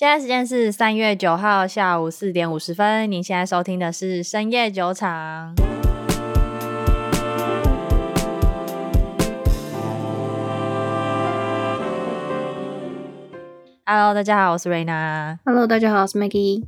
[0.00, 3.12] 现在时间是三月九号下午四点五十分。
[3.12, 5.54] 您现在收听的是深夜酒场。
[13.84, 15.38] Hello，大家好，我是瑞娜。
[15.44, 16.64] Hello，大家好，我是 Maggie。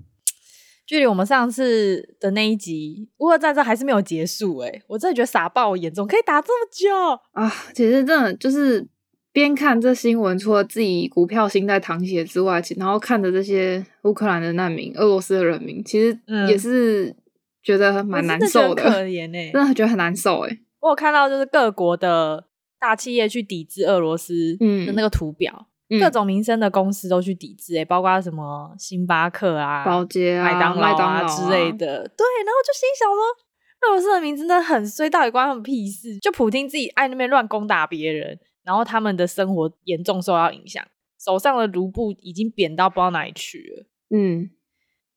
[0.85, 7.51] 距离我们上次的那一集乌俄战争还是没有结束诶，我真的觉得傻爆严重，可以打这么久啊！
[7.75, 8.92] 其实真的就是。
[9.33, 17.17] 边看这新闻，除了自己股票心在淌血之外，然后看着这些乌克兰的难民、俄罗斯的人民，其实也是
[17.63, 20.59] 觉得蛮难受的，嗯、可怜哎， 真的觉得很难受哎。
[20.81, 22.45] 我有看到就是各国的
[22.79, 32.03] 大企业去抵制俄罗斯的那个图表，嗯、各种民生的公司都去抵制哎，包括什么星巴克啊、宝洁啊、麦当劳啊之类的。
[32.03, 36.19] 啊、对，然后就心想说，俄罗斯的民真的很衰，到底关他们屁事？
[36.19, 38.39] 就普京自己爱那边乱攻打别人。
[38.65, 40.85] 然后他们的生活严重受到影响，
[41.19, 43.87] 手上的卢布已经贬到不知道哪里去了。
[44.11, 44.51] 嗯，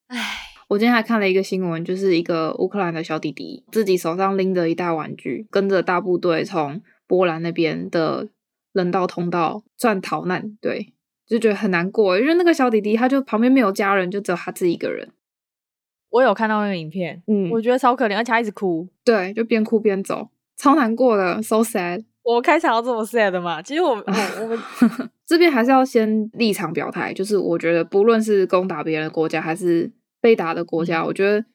[0.07, 0.17] 唉，
[0.67, 8.29] 我今天还看了一个新闻，就是一个乌克兰的小弟弟自己手上拎着一袋玩具，跟着大部队从波兰那边的
[8.73, 10.57] 人道通道转逃难。
[10.61, 10.93] 对，
[11.27, 15.11] 就觉得很难过，因为那个小弟弟他就旁边没有家人，就只有他自己一个人。
[16.09, 18.87] 我有看到那个影片，嗯，我觉得超可怜，而且他一直哭。
[19.03, 22.05] 对，就边哭边走，超难过的，so sad。
[22.25, 23.61] 我开场要这么 sad 的嘛？
[23.61, 24.59] 其实我我我们
[25.25, 31.45] 这边还是要先立场表态，就是我觉得不论是攻打别人的国家还是被打的国家，嗯、我觉得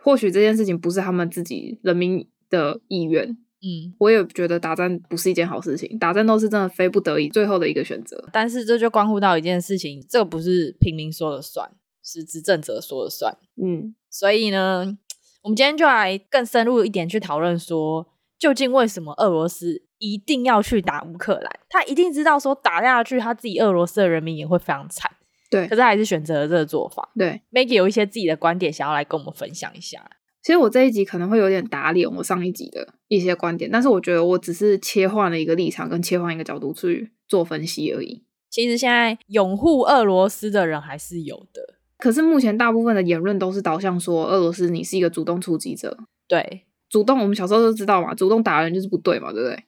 [0.00, 3.36] 或许这件事情不是他们自己人民的意愿。
[3.64, 8.28] 嗯，我也觉得打仗不是一件好事情，打仗都是真的非不得已最后的一个选择。
[8.32, 11.70] 但是这就关乎到一件事情，这个不是平民说了算，
[12.02, 13.36] 是执政者说了算。
[13.62, 14.98] 嗯，所以呢，
[15.42, 25.08] 我们今天就来更深入一点去讨论说，究竟为什么俄罗斯一定要去打乌克兰，他一定知道说打下去，他自己俄罗斯的人民也会非常惨。
[25.48, 27.08] 对，可是还是选择了这个做法。
[27.16, 30.04] 对，Maggie 有一些自己的观点想要来跟我们分享一下。
[30.42, 38.24] 其实我这一集可能会有点打脸我上一集的一些观点，但是我觉得我只是切换了一个立场跟切换一个角度去做分析而已。
[38.50, 41.62] 其实现在拥护俄罗斯的人还是有的，
[41.96, 45.96] 可是目前大部分的言论都是导向说俄罗斯你是一个主动出击者。
[46.26, 49.64] 对，主动我们小时候都知道嘛，主动打人就是不对嘛，对不对？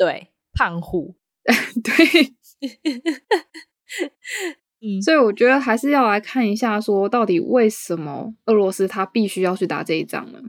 [0.00, 1.14] 对，胖虎，
[1.84, 2.32] 对，
[4.80, 10.40] 嗯，所以我觉得还是要来看一下，说到底为什么俄罗斯他必须要去打这一仗呢？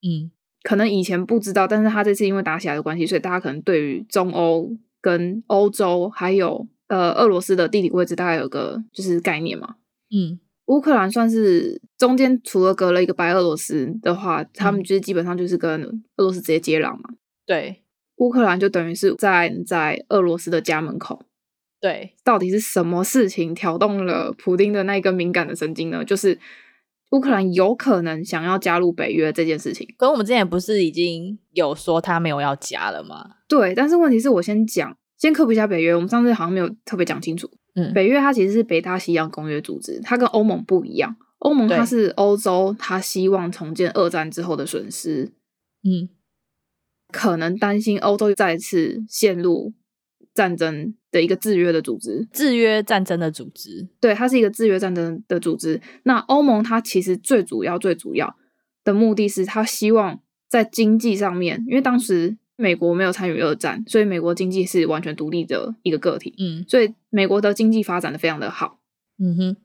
[0.00, 0.30] 嗯，
[0.62, 9.76] 可能以前不知道，但是他这次因为打起来的关系，所以大家可能对于中欧跟欧洲还有呃俄罗斯的地理位置大概有个就是概念嘛。
[10.08, 15.82] 嗯，乌克兰算是中间除了隔了一个白俄罗斯的话，他们就是基本上就是跟
[16.16, 17.10] 俄罗斯直接接壤嘛。
[17.44, 17.81] 对。
[18.22, 21.24] 乌克兰就等于是在在俄罗斯的家门口，
[21.80, 26.04] 对，到底是什么事情挑动了普丁的那个敏感的神经呢？
[26.04, 26.38] 就是
[27.10, 29.84] 乌克兰有可能想要加入北约这件事情。
[29.98, 33.28] 可是我们之前不是已经有说他没有要加了吗？
[33.48, 35.92] 对，但是问题是我先讲，先科普一下北约。
[35.92, 37.50] 我们上次好像没有特别讲清楚。
[37.74, 41.16] 嗯，北约它其实是北大西洋公约组织，它跟欧盟不一样。
[41.40, 45.32] 欧盟它是欧洲，它希望重建二战之后的损失。
[45.82, 46.08] 嗯。
[47.12, 49.72] 可能担心欧洲再次陷入
[50.34, 55.80] 战争的一个制约的组织，制约战争的组织，对，它是一个制约战争的组织。
[56.04, 58.34] 那欧盟它其实最主要、最主要
[58.82, 60.18] 的目的是，它希望
[60.48, 68.80] 在经济上面，因为当时美国没有参与二战，所以美国经济是完全独立的一个个体，嗯，所以美国的经济发展的非常的好，
[69.18, 69.56] 嗯哼。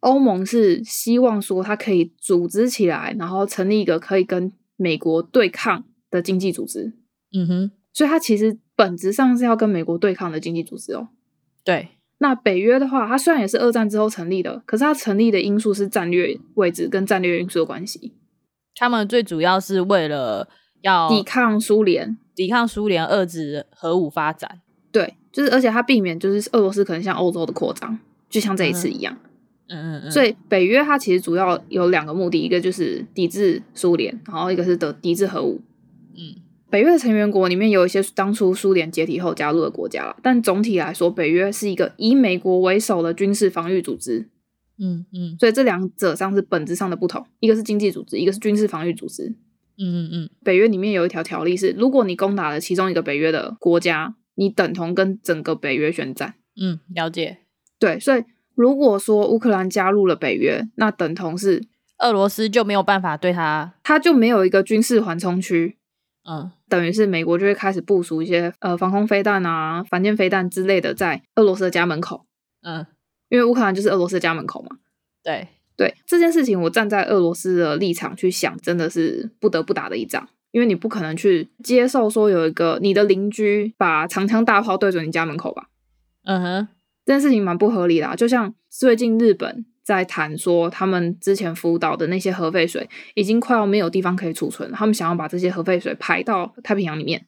[0.00, 6.92] 欧盟是希望说，它可以组织起来，然后成立一个可以跟美国对抗的经济组织，
[7.32, 11.08] 嗯哼，所以它其实本质上是要跟美国对抗的经济组织哦。
[11.64, 18.12] 对，那北约的话，它虽然也是二战之后成立的，可是它成立的因素是战略位置跟战略因素的关系。
[18.74, 20.48] 他们最主要是为了
[20.82, 24.60] 要抵抗苏联，抵抗苏联遏制核武发展。
[24.92, 29.18] 对，就是而且它避免就是俄罗斯可能向欧洲的扩张，就像这一次一样。
[29.68, 30.10] 嗯嗯嗯嗯。
[30.10, 35.60] 所以北约它其实主要有两个目的，一个就是抵制苏联，然后一个是得抵制核武。
[36.16, 44.28] 嗯，北约的成员国里面有一些当初苏联解体后加入的国家了，但总体来说，北约是一个以美国为首的军事防御组织。
[44.78, 49.34] 嗯嗯，所以这两者上是本质上的不同，一个是经济组织，一个是军事防御组织。
[49.78, 56.34] 嗯嗯嗯，北约里面有一条条例是，如果你攻打了其中一个北约的国家，你等同跟整个北约宣战。
[56.60, 57.38] 嗯，了解。
[57.78, 58.24] 对，所以
[58.54, 61.62] 如果说乌克兰加入了北约，那等同是
[61.98, 65.76] 俄罗斯就没有办法对他，他就没有一个军事缓冲区。
[66.28, 72.26] 嗯，等于是美国就会开始部署一些呃防空飞弹啊、反舰飞弹之类的在俄罗斯的家门口。
[72.62, 72.84] 嗯，
[73.28, 74.76] 因为乌克兰就是俄罗斯的家门口嘛。
[75.22, 75.46] 对
[75.76, 85.68] 对，这件事情我站在俄罗斯的立场去想，真的是不得不打的一仗，因为你不可能去接受说有一个你的邻居把长枪大炮对准你家门口吧。
[86.24, 86.68] 嗯哼，
[87.06, 97.24] 这件事情蛮不合理的啊，就像最近日本在谈说，他们之前福岛的那些核废水已经快要没有地方可以储存，他们想要把这些核废水排到太平洋里面。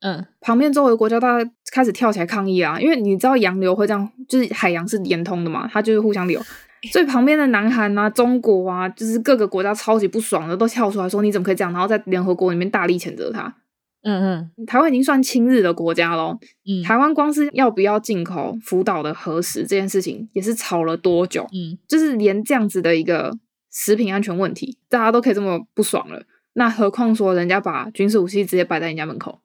[0.00, 6.42] 嗯，旁边周围国家大家开始跳起来抗议啊，因为你知道洋流会这样，就是海洋是连通的嘛，它就是互相流，
[6.90, 13.54] 所以旁边的南韩啊、中国啊，就是各个国家超级不爽的，都跳出来说你怎么可以这样，然后在联合国里面大力谴责他。
[14.02, 16.38] 嗯嗯，台湾已经算亲日的国家咯。
[16.66, 21.46] 嗯，台湾光是要不要进口福岛的核食这件事情，也是吵了多久？
[21.52, 23.36] 嗯，就是连这样子的一个
[23.70, 26.22] 食品安全问题，大家都可以这么不爽了，
[26.54, 29.40] 那何况说人家把军事武器直接摆在人家门口？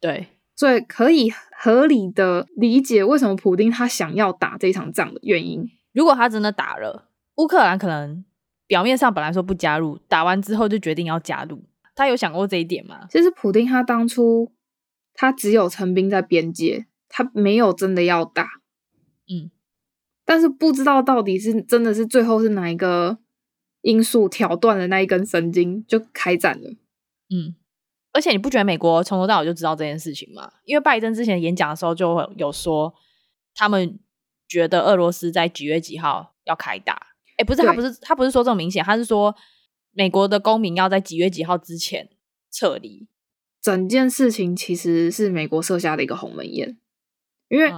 [0.00, 5.66] 对，所以可以合理的理解为什么普丁他想要打这场仗的原因。
[5.92, 8.22] 如果他真的打了，乌克兰可能
[8.66, 11.62] 表面上本来说不加入，打完之后就决定要加入。
[11.94, 13.06] 他有想过这一点吗？
[13.08, 14.52] 其实普丁他当初
[15.14, 18.44] 他只有陈兵在边界，他没有真的要打，
[19.28, 19.50] 嗯，
[20.24, 23.18] 但是不知道到底是真的是最后是哪一个
[23.82, 26.70] 因素挑断了那一根神经就开战了，
[27.30, 27.54] 嗯，
[28.12, 30.50] 而且你不觉得美国从头到尾就知道这件事情吗？
[30.64, 32.92] 因为拜登之前演讲的时候就有说，
[33.54, 34.00] 他们
[34.48, 39.32] 觉得俄罗斯在几月几号要开打，哎，不是，他不是他不是说这么明显，他是说。
[39.94, 42.10] 美国的公民要在几月几号之前
[42.50, 43.06] 撤离，
[43.62, 46.76] 整件事情其实是美国设下的一个鸿门宴，
[47.48, 47.72] 因为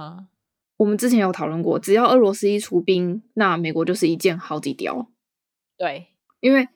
[0.77, 5.09] 我们之前有讨论过，只要俄罗斯一出兵，那美国就是一箭好几雕。
[5.77, 6.07] 对，
[6.39, 6.67] 因为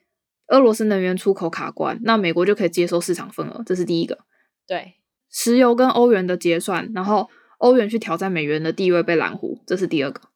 [0.48, 4.20] 俄罗斯能源出口卡关，那美国就可以接收市场份额，这是第一个。
[4.66, 4.96] 对，
[5.30, 7.30] 石油跟欧元的结算，然后
[7.60, 10.31] 欧元去挑战美元的地位被拦糊，这是第二个。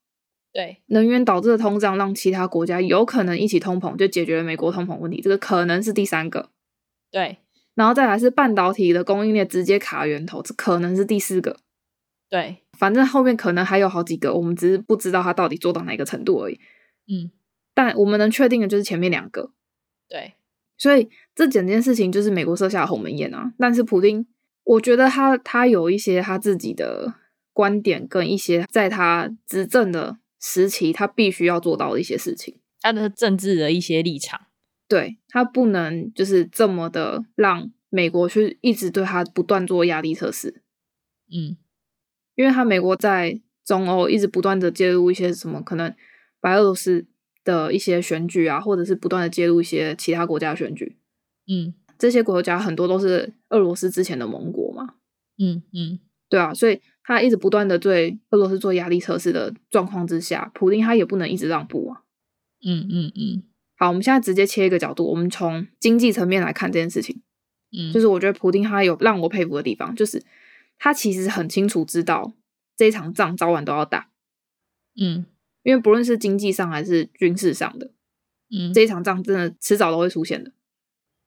[0.55, 5.19] 对，能源导致的通胀，让其他国家有可能一起通膨，就解决了美国通膨问题。
[5.19, 6.49] 这个可能是第三个。
[7.11, 7.39] 对，
[7.73, 11.57] 然后再来是半导体的供应链直接卡源头，这可能是第四个。
[12.29, 16.57] 对，反正后面可能还有好几个，我们只是不知道它到底做到哪个程度而已。
[17.07, 17.29] 嗯，
[17.73, 19.51] 但我们能确定的就是前面两个。
[20.07, 20.35] 对，
[20.77, 23.51] 所以这整件事情就是美国设下的鸿门宴啊。
[23.59, 24.25] 但是普丁，
[24.63, 27.13] 我觉得他他有一些他自己的
[27.51, 30.15] 观点，跟一些在他执政的。
[30.47, 34.45] 时期，他必须要做到的一些事情，他的政治的一些立场，
[34.87, 40.61] 对，他不能就是这么的让美国去一直对他不断做压力测试，
[41.31, 41.57] 嗯，
[42.35, 45.91] 因为他美国在中欧一直不断的介入一些什么可能
[46.39, 47.07] 白俄罗斯
[47.43, 50.95] 的一些选举啊，或者是不断的介入一些其他国家的选举，
[51.47, 54.95] 嗯，这些国家很多都是俄罗斯之前的盟国嘛，
[55.39, 55.99] 嗯嗯，
[56.35, 56.81] 对啊，所以。
[57.07, 62.01] 他一直不断的对俄罗斯做压力测试的状况之下，普丁他也不能一直让步啊。
[62.65, 63.43] 嗯嗯嗯。
[63.77, 67.21] 好，我们现在直接切一个角度，我们从经济层面来看这件事情。
[67.77, 70.19] 嗯，就是我觉得普丁他有让我佩服的地方，就是
[70.79, 72.33] 他其实很清楚知道
[72.75, 74.09] 这一场仗早晚都要打。
[74.99, 75.27] 嗯，
[75.61, 77.91] 因为不论是经济上还是军事上的，
[78.49, 80.51] 嗯，这一场仗真的迟早都会出现的。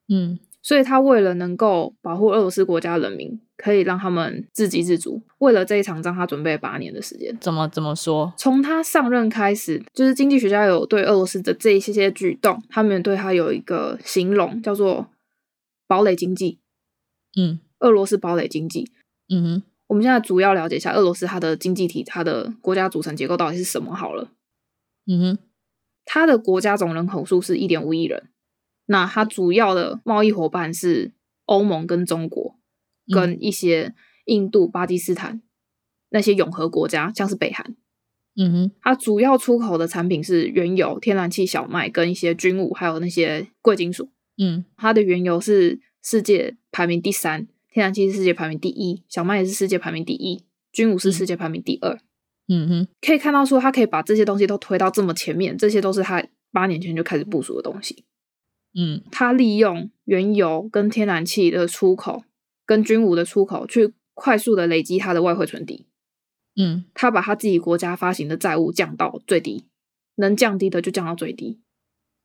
[0.09, 0.41] 嗯。
[0.61, 7.35] 所以他为了能够保护俄罗斯国家人民，可以让他们自给自足，为了这一场仗，他准备了八年的时间。
[7.41, 8.33] 怎么怎么说？
[8.37, 15.09] 从他上任开始，就是经济学家有对俄罗斯的这一些些举动，他们对他有一个形容，叫做
[15.87, 16.59] “堡垒经济”。
[17.39, 18.91] 嗯，俄罗斯堡垒经济。
[19.29, 24.33] 嗯哼，我们现在主要了解一下俄罗斯它的经济体，它的国家组成结构到底是什么好了。
[25.07, 25.39] 嗯哼，
[26.05, 28.29] 它的国家总人口数是一点五亿人。
[28.91, 31.13] 那它主要的贸易伙伴是
[31.45, 32.57] 欧盟跟中国，
[33.13, 35.41] 跟一些印度、巴基斯坦
[36.11, 37.77] 那些永和国家，像是北韩。
[38.41, 44.09] 嗯哼，它主要出口的产品是原油、天然气、小麦跟一些军武，还有那些贵金属。
[44.37, 51.99] 嗯，它的原油是世界排名第三，天然气是世界排名第一，小麦也是世界排名第一，军武是世界排名第二。
[52.47, 58.05] 嗯哼，可以看到说，它可以把这些东西都推到这么前面，这些都是它八年前就开始部署的东西。
[58.81, 62.23] 嗯，他利用原油跟天然气的出口，
[62.65, 65.87] 跟军武的出口，去快速的累积他的外汇存底。
[66.55, 69.65] 嗯，他把他自己国家发行的债务降到最低，
[70.15, 71.59] 能降低的就降到最低。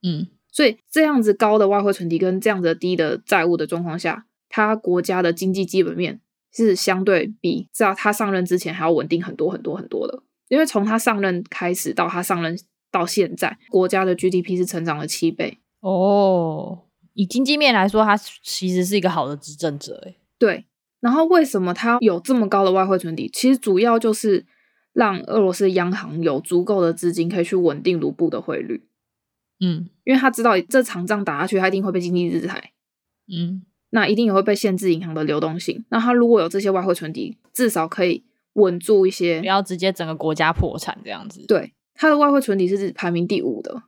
[0.03, 10.21] 嗯，所以这样子高的外汇存底跟这样子低的债务的状况下，他国家的经济基本面是相对比在他上任之前还要稳定很多很多很多的。
[10.49, 12.55] 因为从他上任开始到他上任
[12.91, 15.57] 到现在，国家的 GDP 是成长了七倍。
[15.83, 20.15] 哦，以经济面来说，他其实是一个好的执政者，诶。
[20.39, 20.65] 对，
[21.01, 23.29] 然后为什么他有这么高的外汇存底？
[23.33, 24.45] 其实主要就是
[24.93, 28.87] 让俄罗斯央行有足够的资金可以去稳定卢布的汇率。
[29.59, 32.71] 嗯，因为他知道这场仗打下去，他一定会被经济制裁。
[33.27, 35.83] 嗯，那一定也会被限制银行的流动性。
[35.89, 38.23] 那他如果有这些外汇存底，至少可以
[38.53, 41.45] 稳住一些，不要直接整个国家破产这样子。
[41.45, 43.83] 对，他的外汇存底是排名第五的，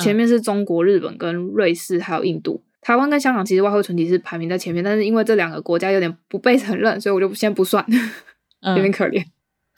[0.00, 2.62] 前面是中国、日本跟瑞士，还有印度。
[2.80, 7.84] 台湾跟香港其实外汇存底是排名在前面，但是因为这两个国家有点不被承认，所以我就先不算，
[8.64, 9.22] 有点可怜。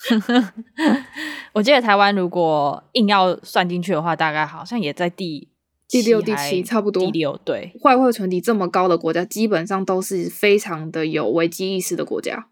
[1.52, 5.48] 我记得台湾如果硬要算进去的话，大概好像也在第
[5.88, 7.04] 第六、第七，差不多。
[7.04, 12.46] 第六，对，外汇存底这么高的国家，基本上都是非常的有危机意识的国家。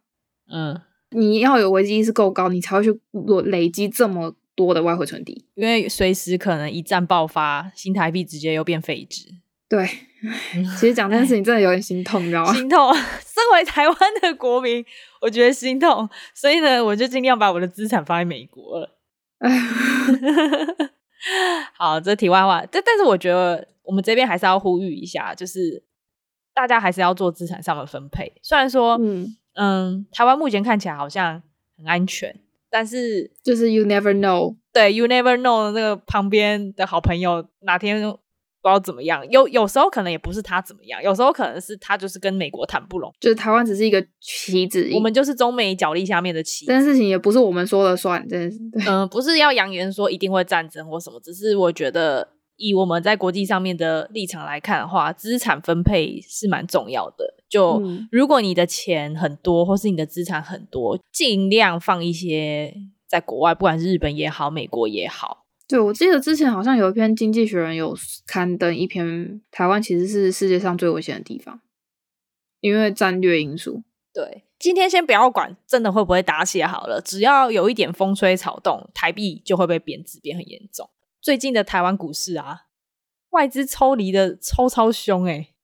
[0.50, 3.00] 嗯，你要有危机意识够高，你才会去
[3.44, 9.26] 累积这么多的外汇存底，因为随时可能一战爆发，新台币直接又变废纸。
[9.68, 9.86] 对，
[10.78, 12.52] 其实讲这件事情真的有点心痛，你知道吗？
[12.52, 12.92] 心痛。
[13.40, 14.84] 身为台湾的国民，
[15.20, 18.98] 我觉得心痛，所以呢，我就尽量把我的资产放在美国了。
[21.74, 22.64] 好，这题外话。
[22.70, 25.82] 但但是，我觉得我们这边还是要呼吁一下，就是
[26.52, 28.32] 大家还是要做资产上的分配。
[28.42, 31.42] 虽然说，嗯嗯，台湾目前看起来好像
[31.78, 32.38] 很安全，
[32.70, 38.14] 但是就是 you never know，对，you never know 那个旁边的好朋友哪天。
[38.62, 46.66] 不知道怎么样，有有时候可能也不是他怎么样，有时候可能是他就是跟美国谈不拢，就是台湾只是一个棋子，我们就是中美角力下面的棋。
[46.66, 48.58] 这件事情也不是我们说了算，真的是。
[48.86, 52.28] 嗯、呃，不是要扬言说一定会战争或什么，只是我觉得
[52.60, 57.34] 以我们在国际上面的立场来看的话，资产分配是蛮重要的。
[57.48, 62.74] 就、嗯、如果你的钱很多，或是你的资产很多，尽量放一些
[63.08, 65.46] 在国外，不管是日本也好，美国也好。
[65.66, 71.60] 对，我记得之前好像有一篇《经济学人》有刊登一篇，台湾其实是世界上最危险的地方，
[72.60, 73.82] 因为战略因素。
[74.12, 80.90] 对，今天先不要管真的会不会打起来好了，只要有一点风吹草动，台币就会被贬值，变很严重。
[81.20, 82.62] 最近的台湾股市啊，
[83.30, 85.54] 外资抽离的抽超凶诶、欸、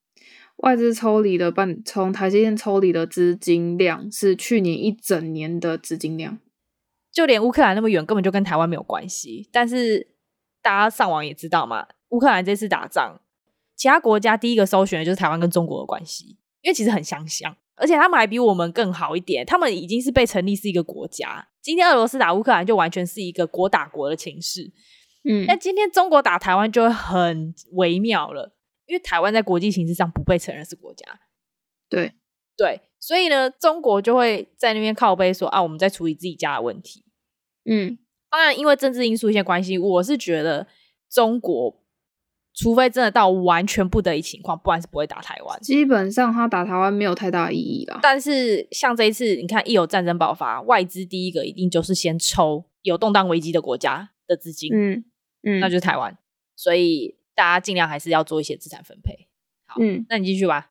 [0.56, 6.38] 外资抽离的半从台积电抽离的资金量是去年一整年的资金量。
[7.10, 9.48] 就连乌克兰那么远，根本就跟台湾没有关系。
[9.50, 10.06] 但是
[10.60, 13.18] 大家上网也知道嘛，乌克兰这次打仗，
[13.74, 19.46] 其他国家第一个搜寻的就是台湾跟中国的关系，因为其实很相像，而且他们还比我们更好一点。
[19.46, 21.48] 他们已经是被成立是一个国家。
[21.62, 24.70] 今天俄罗斯打乌克兰，就完全是一个国打国的情势。
[25.28, 28.54] 嗯，那今天中国打台湾就会很微妙了，
[28.86, 31.04] 因为台湾在国际形势上不被承认是国家。
[31.88, 32.12] 对
[32.56, 37.04] 对，所以呢，中国就会在那边靠背说啊，我们在处理自己家的问题。
[37.64, 37.98] 嗯，
[38.30, 40.66] 当然，因为政治因素一些关系，我是觉得
[41.10, 41.82] 中国
[42.54, 45.60] 除非真的到完全不得已情况，不然是不会打台湾。
[45.60, 47.98] 基本上，他打台湾没有太大意义啦。
[48.00, 55.04] 但是，像这一次，你看，一有战争爆发，外资第一个一定就是先抽有动荡危机的国家的资金，嗯
[55.46, 56.14] 嗯，那就是台湾。
[56.54, 59.28] 所以，大家尽量还是要做一些资产分配。
[59.66, 60.70] 好，嗯，那你继续吧。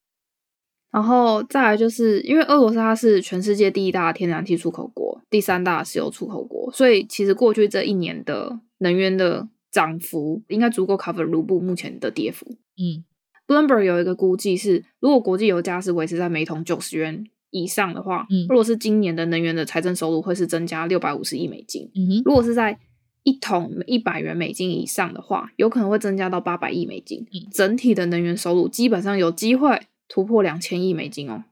[0.91, 12.47] 然后再来就是因为俄罗斯它是全世界第一大天然气出口国，第三大石油出口国，所以其实过去这一年的能源的涨幅应该足够 cover 卢布目前的跌幅。
[12.77, 13.03] 嗯
[13.45, 21.91] ，Bloomberg 有一个估计是，如果国际油价是维持在每桶九十元以上的话，嗯，俄罗斯今年的能源的财政收入会是增加六百五十亿美金。
[21.93, 22.79] 嗯哼，如果是在
[23.25, 27.27] 一桶一百元美金以上的话，有可能会增加到八百亿美金。
[27.33, 29.81] 嗯，整体的能源收入基本上有机会。
[30.07, 31.45] 突破两千亿美金哦，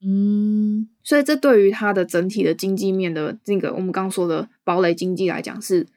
[0.00, 5.88] 嗯，所以这对于它的整体的经济面的那个我们刚刚说的堡垒经济来讲是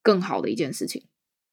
[0.00, 1.02] 更好的一件事情。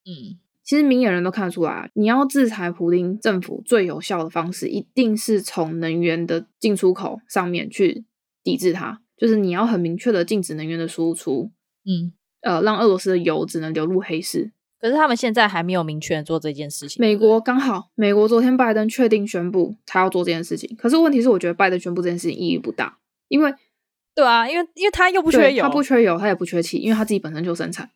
[0.05, 8.05] 嗯，其实明眼人都看得出来，你要制裁普丁政府最有效的方式，一定是从能源的进出口上面去
[8.43, 11.49] 抵制它，就是你要很明确的禁止能源的输出，
[11.85, 12.13] 嗯，
[12.45, 14.51] 呃，让俄罗斯的油只能流入黑市。
[14.79, 16.97] 可是他们现在还没有明确做这件事情。
[17.01, 20.75] 美国刚好，美国昨天拜登确定宣布他要做这件事情。
[20.77, 22.97] 可是问题是，我觉得拜登宣布这件事情意义不大，
[23.27, 23.51] 因为，
[24.13, 27.89] 对啊，因为因为他又不缺油，他不缺油，他也不缺气，因为他自己本身就生产，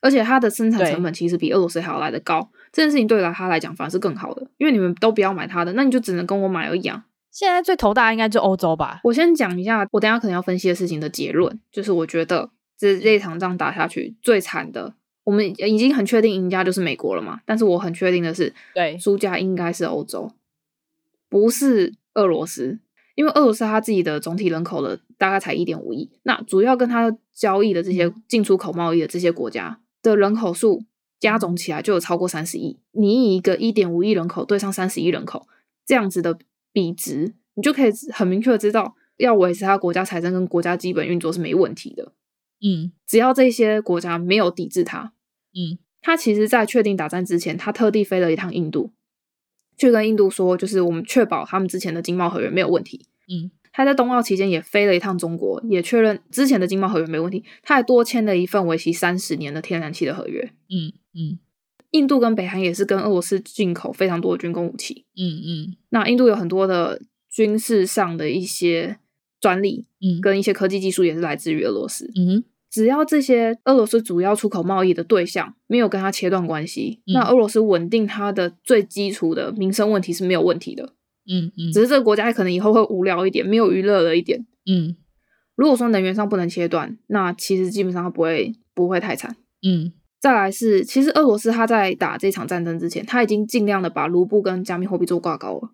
[0.00, 2.48] 而且他的生产成本其实比俄罗斯还要来得高。
[2.72, 7.04] 这件事情对他来讲反而是更好的，因为你们都不要买他的，那你就只能跟我买而已啊。
[7.30, 9.00] 现在最头大应该就欧洲吧。
[9.04, 12.48] 我先讲一下，我等下可能要分析的事情的结论，就是我觉得
[12.82, 14.94] 这这一场仗打下去最惨的。
[15.24, 20.32] 我们已经很确定赢家就是美国了嘛，但是我很确定的是，对，输家应该是欧洲，
[21.28, 22.80] 不是俄罗斯，
[23.14, 30.82] 因为俄罗斯它自己的总体人口的大概才一点五亿，那主要跟它交易的这些进出口贸易的这些国家的人口数
[31.20, 35.46] 加总起来就有超过三十亿，你以一个一点五亿人口对上三十亿人口
[35.86, 36.36] 这样子的
[36.72, 42.10] 比值，你就可以很明确的知道，要维持他国家财政跟国家基本运作是没问题的。
[42.62, 45.12] 嗯，只要这些国家没有抵制他，
[45.54, 48.92] 嗯，他其实在确定打战之前，他特地飞了一趟印度，
[49.76, 53.06] 去跟印度说，就是我们确保他们之前的经贸合约没有问题。
[53.28, 57.44] 嗯，他在冬奥期间也飞了一趟中国，也确认之前的经贸合约没问题。
[57.62, 60.52] 他还多签了一份为期三十年的天然气的合约。
[60.68, 61.38] 嗯嗯，
[61.90, 65.04] 印度跟北韩也是跟俄罗斯进口非常多的军工武器。
[65.16, 67.00] 嗯嗯，那印度有很多的
[67.30, 68.98] 军事上的一些
[69.40, 72.10] 专利，嗯，跟一些科技技术也是来自于俄罗斯。
[72.14, 72.44] 嗯。
[72.72, 80.94] 只要这些俄罗斯主要出口贸易的对象没有跟他切断关系，嗯、那俄罗斯稳定它的最基础的民生问题是没有问题的。
[81.30, 84.46] 嗯嗯，只是这个国家可能以后会无聊一点，没有娱乐了一点。
[84.64, 84.96] 嗯，
[85.54, 89.36] 如果说能源上不能切断，那其实基本上它不会不会太惨。
[89.62, 95.70] 嗯，再来是，其实俄罗斯他在打这场战争之前，他已经尽量的把卢布跟加密货币做挂钩了。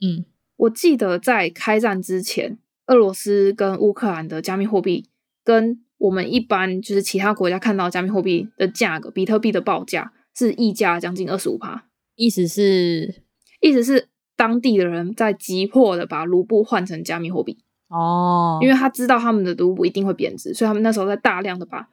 [0.00, 5.06] 嗯，我记得在开战之前，俄罗斯跟乌克兰的加密货币
[5.42, 13.22] 跟我们一般就是其他国家看到加密货币的价格，比特币的报价是溢价将近二十五趴，意思是，
[13.60, 21.88] 意思是当地的人在急迫的把卢布换成加密货币哦，因为他知道他们的卢布一定会贬值，所以他们那时候在大量的把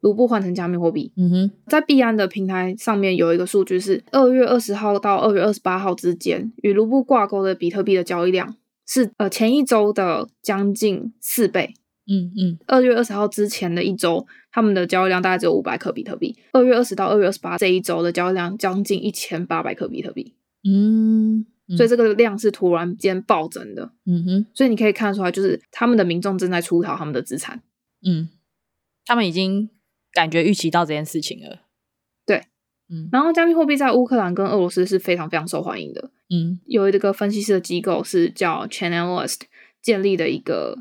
[0.00, 1.12] 卢布换成加密货币。
[1.16, 8.54] 嗯哼，在币安的平台上面有一个数据是二月二十号到二月二十八号之间，与卢布挂钩的比特币的交易量
[8.86, 11.74] 是呃前一周的将近四倍。
[12.12, 16.36] 嗯嗯，二月二十号之前的一周，他们的交易量大概只有五百克比特币。
[16.50, 20.34] 二月二十到二月二十八这一周的交易量将近一千八百克比特币。
[20.64, 23.92] 嗯，嗯，所以这个量是突然间暴增的。
[24.06, 27.62] 嗯哼，所以你可以看出来，就是他们的民众正在出逃他们的资产。
[28.04, 28.28] 嗯，
[29.06, 29.70] 他们已经
[30.12, 31.60] 感觉预期到这件事情了。
[32.26, 32.42] 对，
[32.88, 36.10] 嗯，然后加密货币在乌克兰跟俄罗斯是非常非常受欢迎的。
[36.28, 39.42] 嗯，有一个分析师的机构是叫 Chainalyst
[39.80, 40.76] 建立的一个。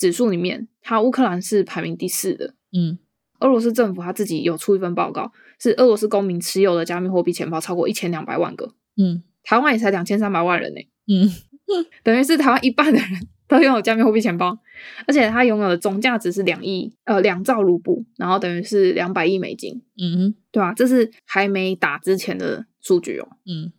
[0.00, 2.54] 指数里面，它乌克兰是排名第四的。
[2.72, 2.98] 嗯，
[3.40, 8.74] 俄罗斯政府它自己有出一份报告，是俄罗斯公民持有的加密货币钱包超过一千两百万个。
[8.96, 10.80] 嗯，台湾也才两千三百万人呢。
[11.06, 11.28] 嗯，
[12.02, 14.58] 等于是台湾一半的人都拥有加密货币钱包，
[15.06, 19.82] 而且它拥有的总价值是两亿呃两兆卢布，然后等于是两百亿美金。
[20.00, 23.28] 嗯，对啊，这是还没打之前的数据哦。
[23.44, 23.70] 嗯，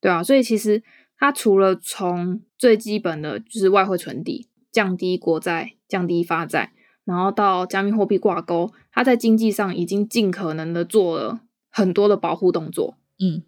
[0.00, 0.82] 对啊，所以其实
[1.16, 4.47] 它除了从最基本的就是外汇存底。
[4.70, 6.72] 降低国债，降低发债，
[7.04, 12.96] 然后到加密货币挂钩，它在经济上已经尽可能的做了很多的保护动作。
[13.18, 13.42] 嗯，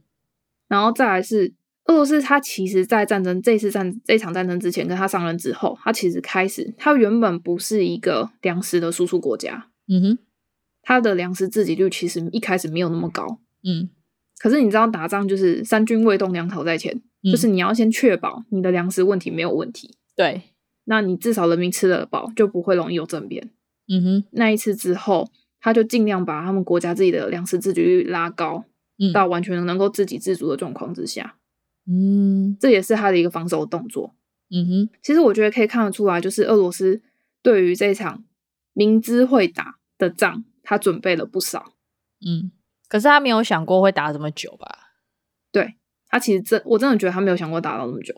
[0.69, 1.55] 然后再来是
[1.85, 9.69] 俄罗斯，它其实，在战争这次战这场战争之前，跟他上任之后，它其实开始，它原本不是一个粮食的输出国家。
[9.89, 10.19] 嗯哼，
[10.83, 13.41] 它的粮食自给率其实一开始没有那么高。
[13.63, 13.91] 嗯，
[14.39, 19.97] 可是你知道打仗就是三军未动，粮草在前，嗯，就是你要先确保你的粮食问题没有问题。
[20.17, 20.43] 对。
[20.85, 23.51] 那你至少人民吃得饱，就不会容易有政变。
[23.89, 25.29] 嗯哼，那一次之后，
[25.61, 28.65] 他就尽量把他们国家自己的粮食自给率拉高，
[28.99, 31.37] 嗯，到完全能够自给自足的状况之下。
[31.87, 34.15] 嗯，这也是他的一个防守动作。
[34.51, 37.01] 嗯哼，其实我觉得可以看得出来，就是俄罗斯
[37.43, 38.25] 对于这场
[38.73, 41.73] 明知会打的仗，他准备了不少。
[42.25, 42.53] 嗯，
[42.89, 44.93] 可是他没有想过会打这么久吧？
[45.51, 45.75] 对，
[46.09, 48.15] 他其实真，我真的觉得他没有想过打到那么久。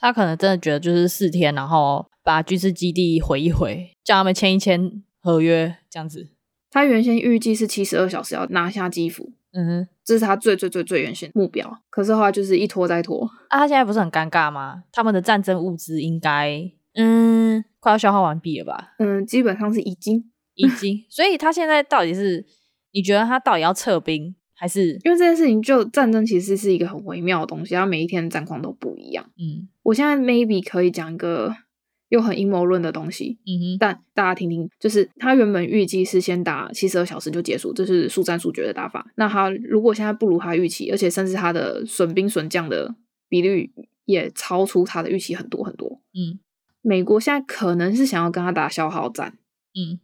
[0.00, 6.30] 他可能真的觉得就是四天，然后把军事基地毁一毁，叫他们签一签合约这样子。
[6.70, 11.82] 他原先预计是七十二小时要拿下基辅，嗯哼，这是他最最最最原先目标。
[11.90, 13.28] 可是后来就是一拖再拖。
[13.48, 14.84] 啊，他现在不是很尴尬吗？
[14.92, 18.94] 他们的战争物资应该嗯快要消耗完毕了吧？
[18.98, 21.04] 嗯，基本上是已经已经。
[21.10, 22.46] 所以他现在到底是
[22.92, 24.34] 你觉得他到底要撤兵？
[24.60, 29.24] 还是因为这件事情，就战争其实是一个很微妙的东西，它每一天的战况都不一样。
[29.38, 31.56] 嗯，我现在 maybe 可以讲一个
[32.10, 33.38] 又很阴谋论的东西。
[33.46, 39.10] 嗯哼，但大家听听，就是他原本预计是先打七十二小时就结束，这是速战速决的打法。
[39.16, 42.94] 那他如果现在不如他预期，而且甚至他的损兵损将的
[43.30, 43.72] 比率
[44.04, 46.02] 也超出他的预期很多很多。
[46.12, 46.38] 嗯，
[46.82, 49.38] 美国现在可能是想要跟他打消耗战。
[49.72, 49.98] 嗯，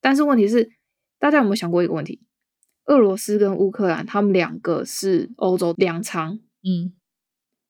[0.00, 0.72] 但是问题是，
[1.20, 2.18] 大家有没有想过一个问题？
[2.86, 6.40] 俄罗斯跟乌克兰，他们两个是欧洲粮仓。
[6.62, 6.92] 嗯，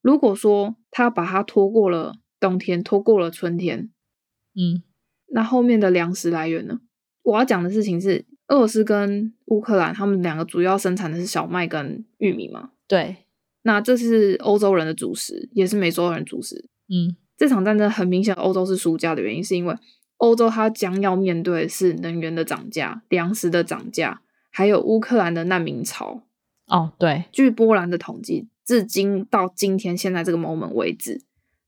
[0.00, 3.90] 如果说他把它拖过了冬天，拖过了春天，
[4.54, 4.82] 嗯，
[5.28, 6.80] 那后面的粮食来源呢？
[7.22, 12.70] 我要讲的事情是，俄罗斯跟乌克兰，他们两个主要生产的是小麦跟玉米嘛？
[12.86, 13.16] 对。
[13.62, 16.68] 那这是欧洲人的主食，也是美洲人的主食。
[16.88, 19.76] 嗯，这场战争很明显，欧洲是输家的原因，是因为
[20.18, 24.22] 欧洲它将要面对的是能源的涨价、粮食的涨价。
[24.56, 26.22] 还有乌克兰的难民潮
[26.66, 31.20] 哦，对，据波兰的统计，至今到今天现在这个 moment 为止，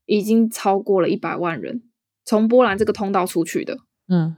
[0.07, 1.83] 已经超过了一百万人
[2.25, 3.77] 从波兰这个通道出去的。
[4.07, 4.37] 嗯，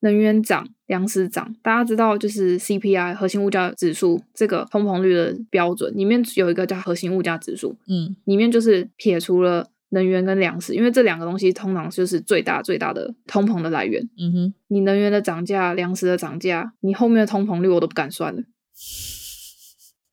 [0.00, 1.56] 能源涨，粮食涨。
[1.62, 14.02] 大家知道，就是 CPI 核心物价指数这个通膨率的标准里面有一个叫核心物价指数，嗯，里面就是撇除了能源跟粮食，因为这两个东西通常就是最大最大的通膨的来源。
[14.18, 18.42] 嗯哼，你能源的涨价、粮食的涨价，你后面的通膨率我都不敢算了。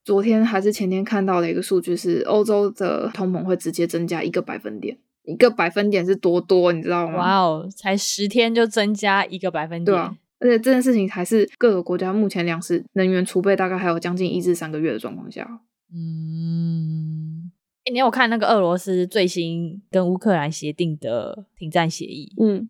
[0.04, 7.18] 昨天还是前天看到的一个数据是，欧洲的通膨会直接增加一个百分点，一个百分点是多多，你知道吗？
[7.18, 15.60] 哇哦，才十天就增加一个百分点，对啊，而且这件事情还是各个国家目前粮食能源储备大概还有将近一至三个月的状况下。
[15.94, 17.27] 嗯，
[17.88, 22.34] 哎，你有看那个俄罗斯最新跟乌克兰协定的停战协议？
[22.38, 22.70] 嗯，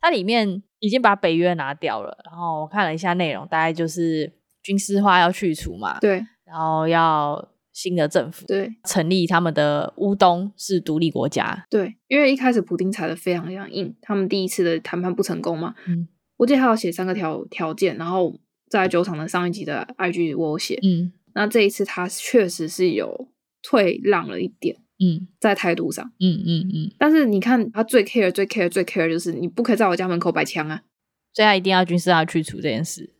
[0.00, 6.24] 它里面已经把北约拿掉了，然后我看了一下内容，大概就是军事化要去除嘛，对。
[6.46, 15.74] 然后要新的政府对成立他们的乌东是独立国家对，因为一开始普丁踩的非常非常硬，他们第一次的谈判不成功嘛。
[15.86, 18.32] 嗯，我记得他要写三个条条件，然后
[18.70, 23.26] 在酒厂的上一集的 IG 我有写，嗯，那这一次他确实是有
[23.64, 30.82] 退让了一点，嗯，在态度上，嗯嗯嗯，但是你看他最 care 最 care 最 care 就是你不可以在我家门口摆枪啊，
[31.32, 33.14] 所以他一定要军事化去除这件事，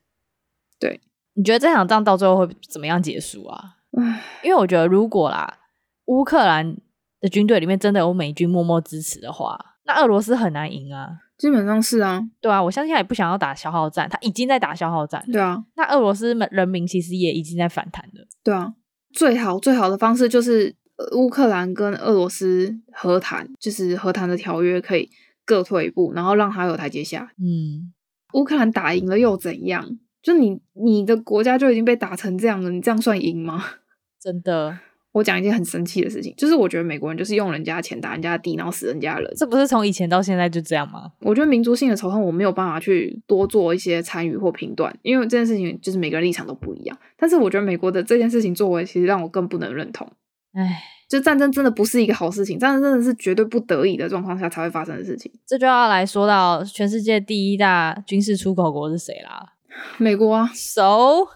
[0.78, 1.00] 对。
[1.36, 3.78] 你觉得这场仗到最后会怎么样结束啊？
[3.98, 5.58] 唉，因为我觉得如果啦，
[6.04, 6.76] 乌克兰
[7.20, 11.18] 的军队里面真的有美军默默支持的话，那俄罗斯很难赢啊。
[11.36, 15.24] 基本上是啊，对啊，我相信他也不想要打消耗战，他已经在打消耗战。
[15.32, 18.24] 对啊，那俄罗斯人民其实也已经在反弹了。
[18.44, 18.72] 对啊，
[19.14, 20.74] 最好最好的方式就是
[21.12, 25.08] 乌克兰跟俄罗斯和谈，就是和谈的条约可以
[25.44, 27.30] 各退一步，然后让他有台阶下。
[27.38, 27.92] 嗯，
[28.34, 29.98] 乌克兰打赢了又怎样？
[30.20, 33.64] 就你，你的国家就已经被打成这样了，你这样算赢吗？
[34.20, 34.78] 真的，
[35.14, 39.32] 我讲一件很生气的事情，就是我觉得美国人就是用人家的钱打人家的地，然后死人家的人。
[39.36, 41.12] 这不是从以前到现在就这样吗？
[41.20, 46.98] 我觉得民族性的仇恨我没有办法去多做一些参与或评断，因为这件事情就是每个人立场都不一样。
[47.16, 50.10] 但是我觉得美国的这件事情作为，其实让我更不能认同。
[50.52, 55.30] 唉，就战争真的不是一个好事情，战争真的是绝对不得已的状况下才会发生的事情。
[55.46, 59.52] 这就要来说到全世界第一大军事出口国是谁啦？
[59.98, 61.26] 美国啊，So，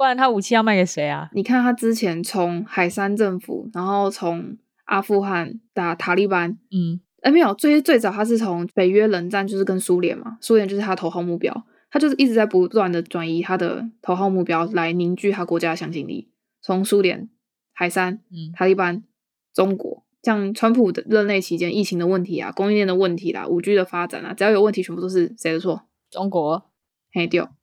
[0.00, 1.28] 不然他武器要卖给谁啊？
[1.34, 16.30] 你看他之前从海山政府，然后从阿富汗打塔利班，嗯，哎、欸、没有，最最早他是从北约冷战，就是跟苏联嘛，苏联就是他头号目标，他就是一直在不断的转移他的头号目标来凝聚他国家的向心力，
[16.62, 17.28] 从苏联、
[17.74, 19.04] 海山、嗯、塔利班、
[19.52, 25.82] 中国，像川普的任内期间，疫情的问题啊，供应链的问题啦，五 G 的发展啊，只要有问题，全部都是谁的错？
[26.10, 26.70] 中国，
[27.12, 27.54] 黑掉。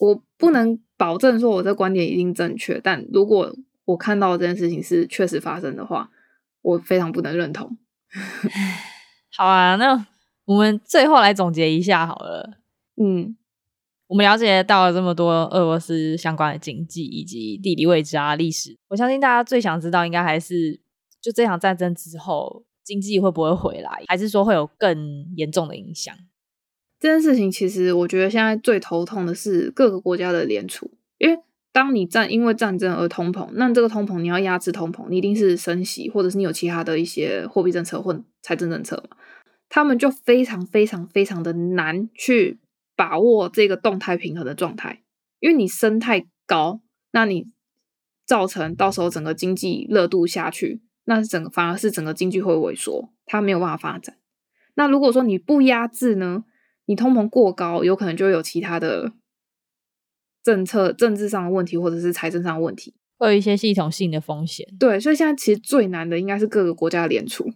[0.00, 3.56] 我不能保证说我这观点一定正确，但如果
[3.86, 6.10] 我看到这件事情是确实发生的话，
[6.60, 7.78] 我非常不能认同。
[9.34, 10.06] 好啊，那
[10.44, 12.58] 我们最后来总结一下好了。
[12.96, 13.36] 嗯，
[14.08, 20.80] 我们了解到了这么多俄罗斯相关的经济以及地理位置啊、历史，我相信大家最想知道应该还是
[21.20, 26.14] 就这场战争之后经济会不会回来，还是说会有更严重的影响？
[27.00, 31.40] 这件事情其实，我觉得现在最头痛的是各个国家的联储，因为
[31.72, 39.16] 当你战因为战争而通膨，那这个通膨你要压制通膨，你一定是升息，或者是你有其他的一些货币政策或财政政策嘛，
[39.68, 42.58] 他们就非常非常非常的难去
[42.96, 45.02] 把握这个动态平衡的状态，
[45.38, 46.80] 因为你升太高，
[47.12, 47.46] 那你
[48.26, 54.16] 造成到时候整个经济热度下去，那整个反而是整个经济会萎缩，它没有办法发展。
[54.74, 56.44] 那如果说你不压制呢？
[56.88, 59.12] 你通膨过高，有可能就会有其他的
[60.42, 64.66] 政策、政治上的问题，或者是财政上的问题，会有一些系统性的风险。
[64.80, 67.52] 对，所以现在其实最难的应该是各个国家的联储。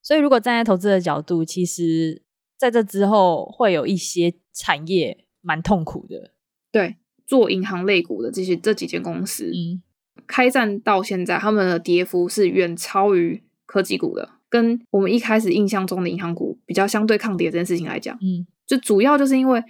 [0.00, 2.22] 所以，如果站在投资的角度，其实
[2.56, 6.32] 在这之后会有一些产业蛮痛苦的。
[6.70, 9.82] 对，做银行类股的这些这几间公司，嗯，
[10.28, 14.39] 开战到现在，他们的跌幅是远超于科技股的。
[14.50, 19.62] 跟我们一开始印象中的银行股比较相对抗跌这件事情来讲，嗯，就主要就是因为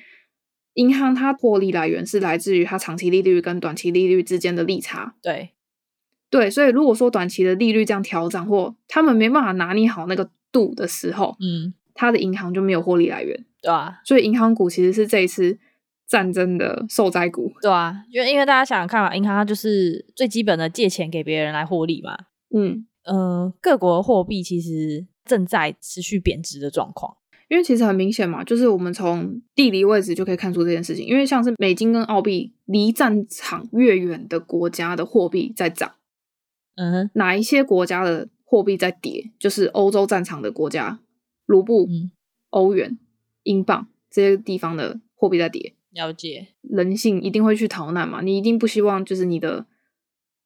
[0.75, 5.51] 银行它获利来源是来自于它长期利率跟短期利率之间的利差，对，
[6.31, 15.59] 对，所以如果说短期的利率这样调整或他们没办法拿捏好那个度的时候，嗯，它的银行就没有获利来源，对啊，所以银行股其实是这一次
[16.09, 22.16] 战争的受灾股，对啊，因为因为大家想想看嘛，银行它就是最基本的借钱给别人来获利嘛，
[22.57, 22.87] 嗯。
[23.05, 27.17] 呃，各国的货币其实正在持续贬值的状况，
[27.49, 31.07] 因为其实很明显嘛，就是我们从地理位置就可以看出这件事情。
[31.07, 35.95] 因为像是美金跟澳币离战场越远的国家的货币在涨，
[36.77, 39.31] 嗯，哪一些国家的货币在跌？
[39.39, 41.01] 就是欧洲战场的国家，
[41.47, 42.13] 卢布、嗯、
[42.51, 42.99] 欧元，
[43.45, 45.75] 英镑这些地方的货币在跌。
[45.93, 49.67] 了解，人性一定会去逃难嘛，你一定不希望就是你的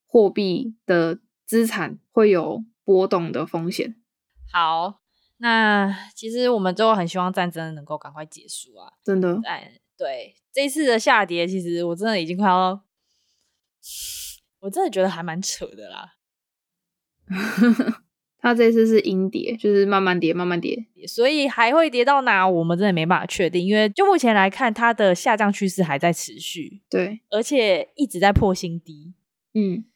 [0.07, 3.97] 货币的资产会有波动的风险。
[4.53, 5.01] 好，
[5.39, 9.41] 那其实我们最后很希望战争能够赶快结束啊，真的。
[9.43, 12.85] 哎，对，这一次的下跌，其实我真的已经快要，
[14.61, 16.15] 我真的觉得还蛮扯的啦。
[18.39, 23.67] 它这次是阴跌，就是慢慢跌，慢慢跌，所以还会跌到哪，我们真的没办法确定。
[23.67, 29.15] 因为就目前来看，它的下降趋势还在持续，对，而且一直在破新低。
[29.55, 29.87] 嗯，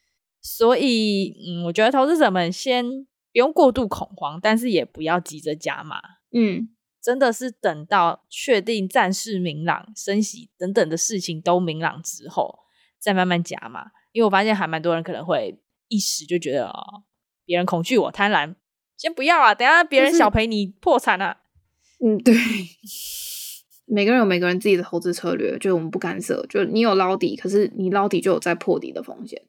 [0.41, 6.01] 所以嗯，我觉得投资者们先不用过度恐慌，但是也不要急着加码。
[6.31, 6.69] 嗯，
[7.01, 12.59] 真的是等到确定战事明朗、升息等等的事情都明朗之后，
[12.99, 13.91] 再慢慢加码。
[14.11, 17.03] 因为我发现还蛮多人可能会一时就觉得哦。
[17.45, 18.53] 别人恐惧我贪婪，
[18.95, 19.55] 先不要啊！
[19.55, 21.37] 等下别人小赔你破产啊！
[21.99, 22.31] 嗯，对，
[23.87, 26.45] 每个人有每个人自己的投资策略，就我们不干涉。
[26.47, 29.41] 就你有捞底，可是你捞底就有再破底的风险。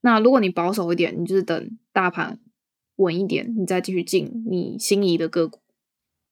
[0.00, 2.38] 那如果你保守一点，你就是等大盘
[2.96, 5.58] 稳一点，你再继续进你心仪的个股。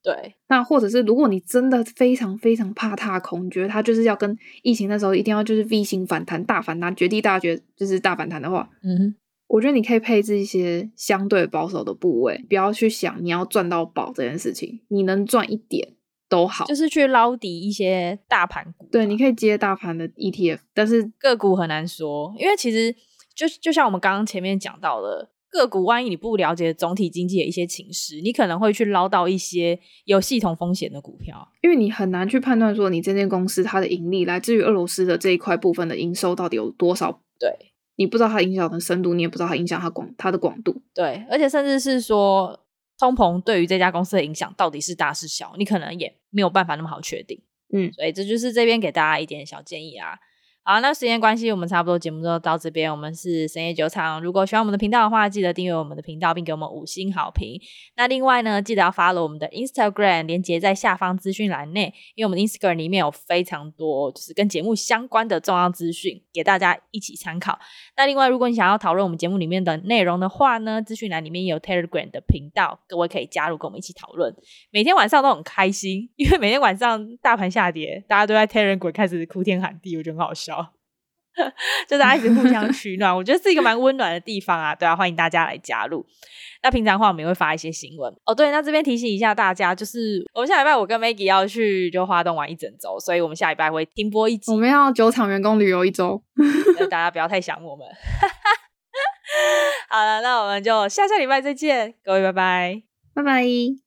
[0.03, 9.15] 对，那或者是如果你真的非常非常怕踏空，你觉得它就是要跟疫情那时候一定要就是 V 型反弹、大反弹、绝地大绝，就是大反弹的话，嗯哼。
[9.49, 15.89] 我觉得你可以配置一些相对保守的部位，不要去想你要赚到宝这件事情，你能赚一点
[16.29, 18.89] 都好，就是去捞底一些大盘股。
[18.91, 22.93] 对，你可以接大盘的 ETF，但是个股很难说，因为其实
[23.37, 37.21] 就就像我们刚刚前面讲到的，个股万一你不了解总体经济的一些情势，你可能会去捞到一些有系统风险的股票，因为你很难去判断说你这间公司它的盈利来自于俄罗斯的这一块部分的营收到底有多少。
[37.39, 37.73] 对。
[37.99, 40.83] 你不知道它影响的深度，你也不知道它影响它广它的广度。
[40.95, 42.61] 对，而且甚至是说
[42.99, 47.41] 通膨对于这家公司的影响到底是大是小，你可能也没有办法那么好确定。
[47.73, 50.19] 嗯，所以这就是这边给大家一点小建议啊。
[50.69, 52.91] 好，那时间关系，我们差不多节目就到这边。
[52.91, 57.57] 我们是深夜酒场，如果喜欢我们的频道的话，记得订阅我们的频道，并给我们五星好评。
[57.95, 67.57] 那另外呢，记得要 follow 我们的 Instagram，连结在下方资讯栏内，因为我们的 Instagram 里面有非常多就是跟节目相关的重要资讯，给大家一起参考。
[67.97, 74.35] 那另外，如果你想要讨论我们节目里面的内容的话呢，资讯栏里面也有 Telegram 的频道，各位可以加入跟我们一起讨论。
[74.73, 80.56] 每天晚上都很开心，因为每天晚上大盘下跌，大家都在 Telegram 开始哭天喊地，我觉得很好笑。
[81.89, 84.75] 就大家一直互相 取暖，我觉得是一个蛮温暖的地方啊。
[84.75, 86.05] 对啊，欢迎大家来加入。
[86.63, 88.35] 那平常的话，我们也会发一些新闻哦。
[88.35, 94.51] 对，那这边提醒一下大家，就是我们下礼拜我跟 Maggie 要去就花东玩一整周，所以我们下礼拜会停播一集。
[94.51, 96.21] 我们要酒厂员工旅游一周，
[96.91, 97.87] 大家不要太想我们。
[99.89, 102.83] 好了，那我们就下下礼拜再见，各位拜拜，
[103.15, 103.86] 拜拜。